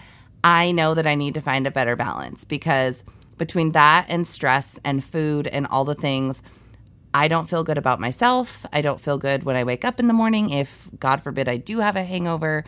I 0.45 0.73
know 0.73 0.95
that 0.95 1.07
I 1.07 1.15
need 1.15 1.35
to 1.35 1.41
find 1.41 1.67
a 1.67 1.71
better 1.71 1.97
balance 1.97 2.45
because 2.45 3.05
between 3.39 3.73
that 3.73 4.07
and 4.09 4.27
stress 4.27 4.79
and 4.85 5.03
food 5.03 5.47
and 5.47 5.67
all 5.67 5.85
the 5.85 5.95
things, 5.95 6.43
I 7.13 7.27
don't 7.27 7.49
feel 7.49 7.65
good 7.65 7.79
about 7.79 8.01
myself. 8.01 8.65
I 8.73 8.83
don't 8.83 9.01
feel 9.01 9.19
good 9.19 9.43
when 9.43 9.57
I 9.57 9.65
wake 9.65 9.85
up 9.85 9.99
in 9.99 10.07
the 10.07 10.13
morning. 10.13 10.51
If, 10.51 10.89
God 10.99 11.23
forbid, 11.23 11.49
I 11.49 11.57
do 11.57 11.81
have 11.81 11.97
a 11.97 12.05
hangover, 12.05 12.65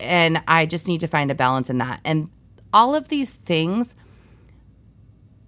and 0.00 0.42
I 0.48 0.66
just 0.66 0.88
need 0.88 1.00
to 1.00 1.06
find 1.06 1.30
a 1.30 1.34
balance 1.34 1.70
in 1.70 1.78
that. 1.78 2.00
And 2.04 2.30
all 2.72 2.94
of 2.94 3.08
these 3.08 3.34
things, 3.34 3.94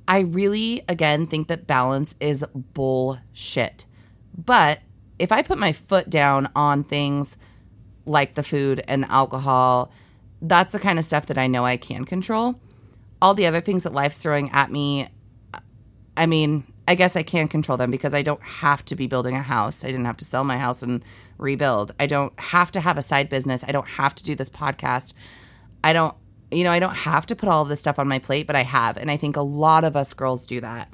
I 0.09 0.21
really, 0.21 0.83
again, 0.89 1.27
think 1.27 1.49
that 1.49 1.67
balance 1.67 2.15
is 2.19 2.45
bullshit. 2.55 3.85
But 4.37 4.81
if 5.19 5.31
I 5.31 5.43
put 5.43 5.59
my 5.59 5.73
foot 5.73 6.09
down 6.09 6.49
on 6.57 6.83
things 6.83 7.37
like 8.07 8.35
the 8.35 8.43
food 8.43 8.83
and 8.89 9.03
the 9.03 9.13
alcohol, 9.13 9.93
that's 10.41 10.73
the 10.73 10.79
kind 10.79 10.99
of 10.99 11.05
stuff 11.05 11.27
that 11.27 11.37
I 11.37 11.47
know 11.47 11.67
I 11.67 11.77
can 11.77 12.07
control. 12.07 12.59
All 13.21 13.35
the 13.35 13.47
other 13.47 13.61
things 13.61 13.83
that 13.83 13.93
life's 13.93 14.17
throwing 14.17 14.51
at 14.51 14.73
me, 14.73 15.09
I 16.17 16.25
mean, 16.25 16.65
I 16.87 16.95
guess 16.95 17.15
I 17.15 17.23
can 17.23 17.49
control 17.49 17.77
them 17.77 17.91
because 17.91 18.15
I 18.15 18.23
don't 18.23 18.43
have 18.43 18.83
to 18.87 18.97
be 18.97 19.07
building 19.07 19.35
a 19.35 19.43
house. 19.43 19.85
I 19.85 19.89
didn't 19.89 20.07
have 20.07 20.17
to 20.19 20.25
sell 20.25 20.43
my 20.43 20.57
house 20.57 20.83
and 20.83 21.05
rebuild. 21.37 21.93
I 22.01 22.07
don't 22.07 22.33
have 22.41 22.73
to 22.73 22.81
have 22.81 22.97
a 22.97 23.03
side 23.03 23.29
business. 23.29 23.63
I 23.63 23.73
don't 23.73 23.89
have 23.89 24.15
to 24.15 24.25
do 24.25 24.35
this 24.35 24.49
podcast. 24.49 25.13
I 25.85 25.93
don't, 25.93 26.15
you 26.51 26.65
know, 26.65 26.71
I 26.71 26.79
don't 26.79 26.97
have 26.97 27.27
to 27.27 27.37
put 27.37 27.49
all 27.49 27.63
of 27.63 27.69
this 27.69 27.81
stuff 27.81 27.99
on 27.99 28.09
my 28.09 28.19
plate, 28.19 28.47
but 28.47 28.57
I 28.57 28.63
have. 28.63 28.97
And 28.97 29.11
I 29.11 29.17
think 29.17 29.37
a 29.37 29.43
lot 29.43 29.85
of 29.85 29.97
us 29.97 30.15
girls 30.15 30.47
do 30.47 30.61
that. 30.61 30.91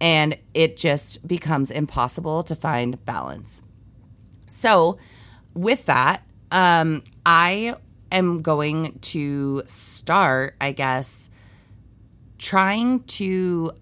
And 0.00 0.38
it 0.54 0.76
just 0.76 1.26
becomes 1.28 1.70
impossible 1.70 2.42
to 2.44 2.54
find 2.54 3.04
balance. 3.04 3.62
So, 4.46 4.98
with 5.52 5.86
that, 5.86 6.22
um, 6.50 7.02
I 7.26 7.76
am 8.10 8.40
going 8.40 8.98
to 9.00 9.62
start, 9.66 10.56
I 10.60 10.72
guess, 10.72 11.28
trying 12.38 13.00
to 13.00 13.72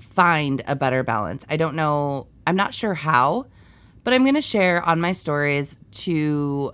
find 0.00 0.62
a 0.66 0.74
better 0.74 1.04
balance. 1.04 1.46
I 1.48 1.56
don't 1.56 1.76
know, 1.76 2.26
I'm 2.46 2.56
not 2.56 2.74
sure 2.74 2.94
how, 2.94 3.46
but 4.02 4.12
I'm 4.12 4.24
going 4.24 4.34
to 4.34 4.40
share 4.40 4.82
on 4.82 5.00
my 5.00 5.12
stories 5.12 5.78
to 5.92 6.72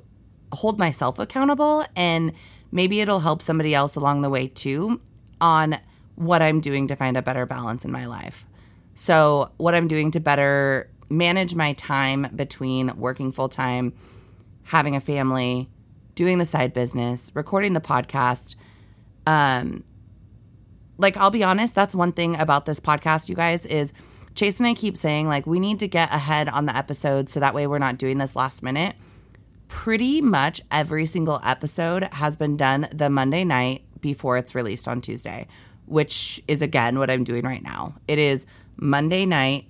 hold 0.53 0.79
myself 0.79 1.19
accountable 1.19 1.85
and 1.95 2.33
maybe 2.75 3.01
it'll 3.01 3.21
help 3.21 3.41
somebody 3.41 3.75
else 3.75 3.97
along 3.97 4.21
the 4.21 4.29
way 4.29 4.49
too 4.49 5.01
on 5.41 5.79
what 6.17 6.43
I'm 6.43 6.61
doing 6.61 6.89
to 6.89 6.97
find 6.97 7.17
a 7.17 7.23
better 7.23 7.47
balance 7.47 7.85
in 7.85 7.91
my 7.91 8.05
life. 8.05 8.47
So, 8.95 9.51
what 9.57 9.75
I'm 9.75 9.89
doing 9.89 10.11
to 10.11 10.21
better 10.21 10.91
manage 11.09 11.55
my 11.55 11.73
time 11.75 12.29
between 12.35 12.97
working 12.97 13.33
full 13.33 13.49
time, 13.49 13.95
having 14.65 14.95
a 14.95 15.01
family, 15.01 15.71
doing 16.15 16.39
the 16.39 16.45
side 16.45 16.73
business, 16.73 17.31
recording 17.35 17.73
the 17.73 17.81
podcast, 17.81 18.57
um, 19.27 19.85
like 20.99 21.17
I'll 21.17 21.31
be 21.31 21.43
honest, 21.43 21.75
that's 21.75 21.95
one 21.95 22.13
thing 22.13 22.37
about 22.37 22.67
this 22.67 22.81
podcast, 22.81 23.29
you 23.29 23.35
guys, 23.35 23.67
is 23.67 23.93
Chase 24.35 24.59
and 24.59 24.67
I 24.67 24.75
keep 24.75 24.97
saying 24.97 25.29
like 25.29 25.47
we 25.47 25.61
need 25.61 25.79
to 25.81 25.89
get 25.89 26.13
ahead 26.13 26.49
on 26.49 26.67
the 26.67 26.77
episode 26.77 27.29
so 27.29 27.41
that 27.41 27.55
way 27.55 27.67
we're 27.67 27.79
not 27.79 27.99
doing 27.99 28.19
this 28.19 28.37
last 28.37 28.63
minute. 28.63 28.97
Pretty 29.69 30.21
much 30.21 30.61
every 30.71 31.07
single 31.07 31.41
episode 31.45 32.05
has 32.13 32.37
been 32.37 32.57
done 32.57 32.89
the 32.93 33.11
Monday 33.11 33.45
night 33.45 33.83
before 34.01 34.37
it's 34.37 34.55
released 34.55 34.87
on 34.87 35.01
Tuesday, 35.01 35.47
which 35.87 36.43
is 36.47 36.63
again 36.63 36.99
what 36.99 37.11
I'm 37.11 37.25
doing 37.25 37.45
right 37.45 37.63
now. 37.63 37.95
It 38.07 38.19
is 38.19 38.47
Monday 38.77 39.27
night. 39.27 39.67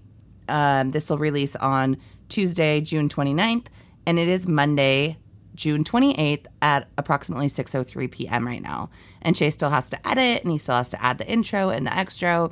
Um, 0.49 0.91
this 0.91 1.09
will 1.09 1.19
release 1.19 1.57
on 1.57 1.97
Tuesday, 2.29 2.81
June 2.81 3.09
29th, 3.09 3.67
and 4.07 4.19
it 4.19 4.29
is 4.29 4.49
Monday, 4.49 5.17
June 5.55 5.85
28th 5.85 6.47
at 6.61 6.89
approximately 6.99 7.47
6:03 7.47 8.11
p.m. 8.11 8.47
right 8.47 8.63
now. 8.63 8.91
And 9.23 9.37
Chase 9.37 9.55
still 9.55 9.71
has 9.71 9.89
to 9.91 10.09
edit 10.09 10.43
and 10.43 10.51
he 10.51 10.59
still 10.59 10.77
has 10.77 10.89
to 10.91 11.03
add 11.03 11.19
the 11.19 11.29
intro 11.29 11.71
and 11.71 11.87
the 11.87 11.97
extra. 11.97 12.51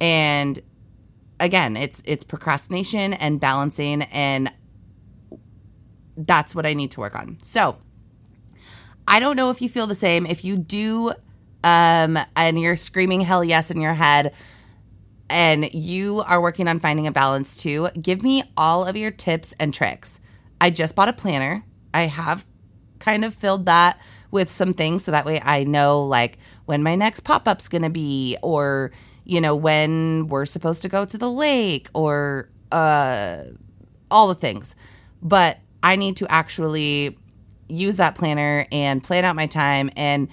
And 0.00 0.60
again, 1.40 1.76
it's 1.76 2.02
it's 2.06 2.24
procrastination 2.24 3.14
and 3.14 3.40
balancing 3.40 4.02
and 4.02 4.52
that's 6.26 6.54
what 6.54 6.66
I 6.66 6.74
need 6.74 6.90
to 6.92 7.00
work 7.00 7.14
on. 7.14 7.38
So, 7.42 7.78
I 9.06 9.18
don't 9.18 9.36
know 9.36 9.50
if 9.50 9.60
you 9.60 9.68
feel 9.68 9.86
the 9.86 9.94
same. 9.94 10.26
If 10.26 10.44
you 10.44 10.56
do 10.56 11.12
um 11.62 12.18
and 12.34 12.58
you're 12.58 12.76
screaming 12.76 13.20
hell 13.20 13.44
yes 13.44 13.70
in 13.70 13.80
your 13.80 13.94
head, 13.94 14.32
and 15.28 15.72
you 15.72 16.20
are 16.26 16.40
working 16.42 16.66
on 16.68 16.80
finding 16.80 17.06
a 17.06 17.12
balance 17.12 17.56
too, 17.56 17.88
give 18.00 18.22
me 18.22 18.42
all 18.56 18.84
of 18.84 18.96
your 18.96 19.10
tips 19.12 19.54
and 19.60 19.72
tricks. 19.72 20.20
I 20.60 20.70
just 20.70 20.96
bought 20.96 21.08
a 21.08 21.12
planner. 21.12 21.64
I 21.94 22.02
have 22.02 22.44
kind 22.98 23.24
of 23.24 23.34
filled 23.34 23.66
that 23.66 23.98
with 24.30 24.50
some 24.50 24.74
things 24.74 25.04
so 25.04 25.10
that 25.10 25.24
way 25.24 25.40
I 25.42 25.64
know 25.64 26.04
like 26.04 26.38
when 26.66 26.82
my 26.82 26.94
next 26.94 27.20
pop 27.20 27.48
up's 27.48 27.68
to 27.68 27.90
be 27.90 28.36
or 28.42 28.92
you 29.24 29.40
know 29.40 29.56
when 29.56 30.26
we're 30.28 30.46
supposed 30.46 30.82
to 30.82 30.88
go 30.88 31.04
to 31.04 31.18
the 31.18 31.30
lake 31.30 31.88
or 31.94 32.50
uh 32.72 33.44
all 34.10 34.28
the 34.28 34.34
things. 34.34 34.74
But 35.22 35.58
I 35.82 35.96
need 35.96 36.16
to 36.18 36.30
actually 36.30 37.18
use 37.68 37.96
that 37.96 38.14
planner 38.14 38.66
and 38.72 39.02
plan 39.02 39.24
out 39.24 39.36
my 39.36 39.46
time 39.46 39.90
and 39.96 40.28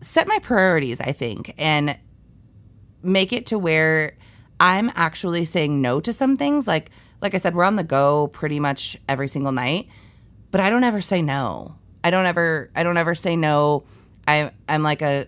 set 0.00 0.26
my 0.26 0.38
priorities, 0.38 1.00
I 1.00 1.12
think, 1.12 1.54
and 1.58 1.98
make 3.02 3.32
it 3.32 3.46
to 3.46 3.58
where 3.58 4.16
I'm 4.60 4.90
actually 4.94 5.44
saying 5.44 5.80
no 5.80 6.00
to 6.00 6.12
some 6.12 6.36
things 6.36 6.66
like 6.66 6.90
like 7.20 7.34
I 7.34 7.38
said 7.38 7.54
we're 7.54 7.64
on 7.64 7.76
the 7.76 7.84
go 7.84 8.26
pretty 8.28 8.58
much 8.58 8.96
every 9.08 9.28
single 9.28 9.52
night 9.52 9.88
but 10.50 10.60
I 10.60 10.70
don't 10.70 10.84
ever 10.84 11.00
say 11.00 11.22
no. 11.22 11.76
I 12.02 12.10
don't 12.10 12.26
ever 12.26 12.70
I 12.74 12.82
don't 12.82 12.96
ever 12.96 13.14
say 13.14 13.36
no. 13.36 13.84
I 14.26 14.50
I'm 14.68 14.82
like 14.82 15.02
a 15.02 15.26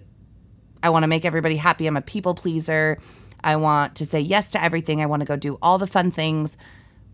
I 0.83 0.91
want 0.91 1.03
to 1.03 1.09
make 1.09 1.25
everybody 1.25 1.57
happy. 1.57 1.87
I'm 1.87 1.97
a 1.97 2.03
people 2.03 2.35
pleaser. 2.35 2.99
I 3.43 3.57
want 3.57 3.97
to 3.97 4.05
say 4.05 4.21
yes 4.21 4.51
to 4.53 4.63
everything. 4.63 5.03
I 5.03 5.07
want 5.07 5.21
to 5.21 5.27
go 5.27 5.37
do 5.37 5.59
all 5.61 5.79
the 5.79 5.87
fun 5.87 6.11
things. 6.11 6.57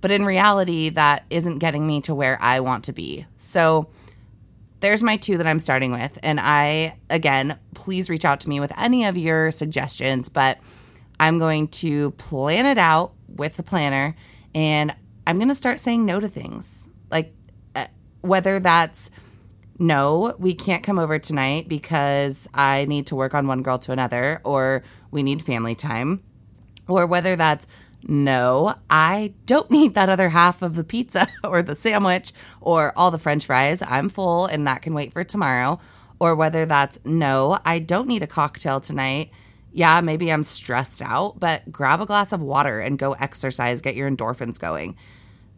But 0.06 0.12
in 0.12 0.24
reality, 0.24 0.90
that 0.90 1.24
isn't 1.30 1.58
getting 1.58 1.84
me 1.84 2.00
to 2.02 2.14
where 2.14 2.40
I 2.40 2.60
want 2.60 2.84
to 2.84 2.92
be. 2.92 3.26
So 3.38 3.90
there's 4.78 5.02
my 5.02 5.16
two 5.16 5.36
that 5.38 5.48
I'm 5.48 5.58
starting 5.58 5.90
with. 5.90 6.16
And 6.22 6.38
I, 6.38 6.96
again, 7.10 7.58
please 7.74 8.08
reach 8.08 8.24
out 8.24 8.38
to 8.42 8.48
me 8.48 8.60
with 8.60 8.72
any 8.78 9.04
of 9.04 9.16
your 9.16 9.50
suggestions, 9.50 10.28
but 10.28 10.58
I'm 11.18 11.40
going 11.40 11.66
to 11.82 12.12
plan 12.12 12.66
it 12.66 12.78
out 12.78 13.14
with 13.26 13.56
the 13.56 13.64
planner 13.64 14.14
and 14.54 14.94
I'm 15.26 15.38
going 15.38 15.48
to 15.48 15.56
start 15.56 15.80
saying 15.80 16.06
no 16.06 16.20
to 16.20 16.28
things. 16.28 16.88
Like, 17.10 17.34
uh, 17.74 17.88
whether 18.20 18.60
that's 18.60 19.10
no, 19.76 20.36
we 20.38 20.54
can't 20.54 20.84
come 20.84 21.00
over 21.00 21.18
tonight 21.18 21.68
because 21.68 22.46
I 22.54 22.84
need 22.84 23.08
to 23.08 23.16
work 23.16 23.34
on 23.34 23.48
one 23.48 23.62
girl 23.62 23.80
to 23.80 23.90
another, 23.90 24.40
or 24.44 24.84
we 25.10 25.24
need 25.24 25.42
family 25.42 25.74
time, 25.74 26.22
or 26.86 27.08
whether 27.08 27.34
that's 27.34 27.66
no, 28.08 28.74
I 28.88 29.34
don't 29.46 29.70
need 29.72 29.94
that 29.94 30.08
other 30.08 30.30
half 30.30 30.62
of 30.62 30.74
the 30.74 30.84
pizza 30.84 31.28
or 31.44 31.62
the 31.62 31.74
sandwich 31.74 32.32
or 32.60 32.92
all 32.96 33.10
the 33.10 33.18
french 33.18 33.46
fries. 33.46 33.82
I'm 33.82 34.08
full 34.08 34.46
and 34.46 34.66
that 34.66 34.82
can 34.82 34.94
wait 34.94 35.12
for 35.12 35.24
tomorrow. 35.24 35.80
Or 36.18 36.34
whether 36.34 36.64
that's 36.64 36.98
no, 37.04 37.58
I 37.64 37.78
don't 37.78 38.08
need 38.08 38.22
a 38.22 38.26
cocktail 38.26 38.80
tonight. 38.80 39.30
Yeah, 39.72 40.00
maybe 40.00 40.32
I'm 40.32 40.44
stressed 40.44 41.02
out, 41.02 41.38
but 41.38 41.70
grab 41.70 42.00
a 42.00 42.06
glass 42.06 42.32
of 42.32 42.40
water 42.40 42.80
and 42.80 42.98
go 42.98 43.12
exercise, 43.12 43.82
get 43.82 43.96
your 43.96 44.10
endorphins 44.10 44.58
going. 44.58 44.96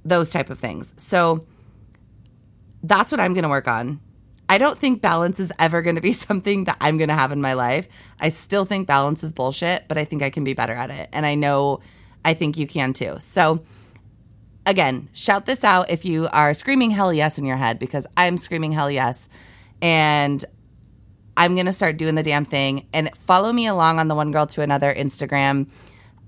Those 0.04 0.30
type 0.30 0.50
of 0.50 0.58
things. 0.58 0.94
So 0.96 1.46
that's 2.82 3.12
what 3.12 3.20
I'm 3.20 3.34
going 3.34 3.44
to 3.44 3.48
work 3.48 3.68
on. 3.68 4.00
I 4.48 4.58
don't 4.58 4.78
think 4.78 5.02
balance 5.02 5.38
is 5.38 5.52
ever 5.60 5.82
going 5.82 5.96
to 5.96 6.02
be 6.02 6.12
something 6.12 6.64
that 6.64 6.78
I'm 6.80 6.98
going 6.98 7.08
to 7.08 7.14
have 7.14 7.30
in 7.30 7.40
my 7.40 7.52
life. 7.52 7.88
I 8.18 8.30
still 8.30 8.64
think 8.64 8.88
balance 8.88 9.22
is 9.22 9.32
bullshit, 9.32 9.86
but 9.86 9.98
I 9.98 10.04
think 10.04 10.22
I 10.22 10.30
can 10.30 10.42
be 10.42 10.54
better 10.54 10.72
at 10.72 10.90
it. 10.90 11.08
And 11.12 11.24
I 11.24 11.36
know 11.36 11.80
I 12.24 12.34
think 12.34 12.56
you 12.56 12.66
can 12.66 12.92
too. 12.92 13.16
So, 13.20 13.64
again, 14.66 15.08
shout 15.12 15.46
this 15.46 15.64
out 15.64 15.90
if 15.90 16.04
you 16.04 16.28
are 16.32 16.52
screaming 16.54 16.90
hell 16.90 17.12
yes 17.12 17.38
in 17.38 17.44
your 17.44 17.56
head 17.56 17.78
because 17.78 18.06
I'm 18.16 18.36
screaming 18.36 18.72
hell 18.72 18.90
yes. 18.90 19.28
And 19.80 20.44
I'm 21.36 21.54
going 21.54 21.66
to 21.66 21.72
start 21.72 21.96
doing 21.96 22.16
the 22.16 22.22
damn 22.22 22.44
thing 22.44 22.88
and 22.92 23.10
follow 23.26 23.52
me 23.52 23.66
along 23.66 24.00
on 24.00 24.08
the 24.08 24.14
One 24.14 24.32
Girl 24.32 24.46
to 24.48 24.60
Another 24.60 24.92
Instagram. 24.92 25.68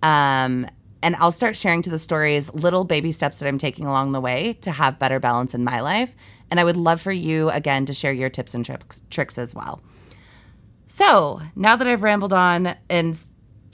Um, 0.03 0.67
and 1.03 1.17
I'll 1.17 1.33
start 1.33 1.57
sharing 1.57 1.83
to 1.83 1.91
the 1.91 1.99
stories 1.99 2.53
little 2.55 2.85
baby 2.85 3.11
steps 3.11 3.39
that 3.39 3.49
I'm 3.49 3.59
taking 3.59 3.87
along 3.87 4.13
the 4.13 4.21
way 4.21 4.55
to 4.61 4.71
have 4.71 4.99
better 4.99 5.19
balance 5.19 5.55
in 5.55 5.65
my 5.65 5.81
life. 5.81 6.15
And 6.51 6.61
I 6.61 6.65
would 6.65 6.77
love 6.77 7.01
for 7.01 7.13
you, 7.13 7.51
again, 7.51 7.87
to 7.87 7.95
share 7.95 8.13
your 8.13 8.31
tips 8.31 8.55
and 8.55 8.65
tricks, 8.65 9.03
tricks 9.11 9.39
as 9.39 9.55
well. 9.55 9.81
So 10.87 11.41
now 11.55 11.77
that 11.77 11.87
I've 11.87 12.03
rambled 12.03 12.33
on 12.33 12.77
and 12.89 13.21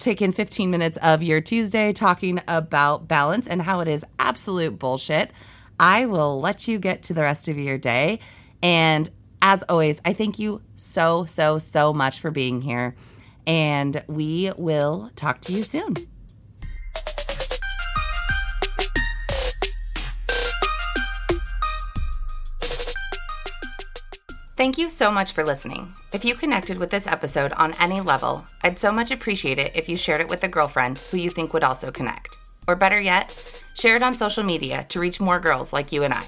taken 0.06 0.30
15 0.30 0.70
minutes 0.70 0.96
of 1.02 1.20
your 1.20 1.40
Tuesday 1.40 1.92
talking 1.92 2.40
about 2.46 3.08
balance 3.08 3.48
and 3.48 3.62
how 3.62 3.80
it 3.80 3.88
is 3.88 4.06
absolute 4.20 4.78
bullshit, 4.78 5.32
I 5.80 6.06
will 6.06 6.40
let 6.40 6.68
you 6.68 6.78
get 6.78 7.02
to 7.04 7.12
the 7.12 7.22
rest 7.22 7.48
of 7.48 7.58
your 7.58 7.76
day. 7.76 8.20
And 8.62 9.10
as 9.42 9.64
always, 9.64 10.00
I 10.04 10.12
thank 10.12 10.38
you 10.38 10.62
so, 10.76 11.24
so, 11.24 11.58
so 11.58 11.92
much 11.92 12.20
for 12.20 12.30
being 12.30 12.62
here. 12.62 12.94
And 13.48 14.04
we 14.06 14.52
will 14.56 15.10
talk 15.16 15.40
to 15.42 15.52
you 15.52 15.64
soon. 15.64 15.96
Thank 24.56 24.78
you 24.78 24.88
so 24.88 25.10
much 25.10 25.32
for 25.32 25.44
listening. 25.44 25.92
If 26.14 26.24
you 26.24 26.34
connected 26.34 26.78
with 26.78 26.88
this 26.88 27.06
episode 27.06 27.52
on 27.52 27.74
any 27.78 28.00
level, 28.00 28.46
I'd 28.62 28.78
so 28.78 28.90
much 28.90 29.10
appreciate 29.10 29.58
it 29.58 29.76
if 29.76 29.86
you 29.86 29.98
shared 29.98 30.22
it 30.22 30.28
with 30.30 30.44
a 30.44 30.48
girlfriend 30.48 30.98
who 30.98 31.18
you 31.18 31.28
think 31.28 31.52
would 31.52 31.62
also 31.62 31.90
connect. 31.90 32.38
Or 32.66 32.74
better 32.74 32.98
yet, 32.98 33.62
share 33.74 33.96
it 33.96 34.02
on 34.02 34.14
social 34.14 34.42
media 34.42 34.86
to 34.88 34.98
reach 34.98 35.20
more 35.20 35.38
girls 35.38 35.74
like 35.74 35.92
you 35.92 36.04
and 36.04 36.14
I. 36.14 36.24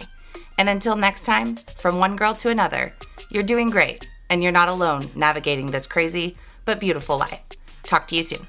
And 0.58 0.68
until 0.68 0.94
next 0.94 1.24
time, 1.24 1.56
from 1.56 1.98
one 1.98 2.16
girl 2.16 2.34
to 2.34 2.50
another, 2.50 2.92
you're 3.30 3.42
doing 3.42 3.70
great 3.70 4.06
and 4.28 4.42
you're 4.42 4.52
not 4.52 4.68
alone 4.68 5.08
navigating 5.16 5.66
this 5.66 5.86
crazy 5.86 6.36
but 6.66 6.80
beautiful 6.80 7.16
life. 7.16 7.40
Talk 7.82 8.08
to 8.08 8.16
you 8.16 8.24
soon. 8.24 8.46